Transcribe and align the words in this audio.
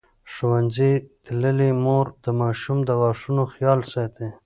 ښوونځې 0.33 0.91
تللې 1.23 1.69
مور 1.83 2.05
د 2.25 2.27
ماشوم 2.41 2.77
د 2.83 2.89
غاښونو 3.01 3.43
خیال 3.53 3.79
ساتي. 3.93 4.27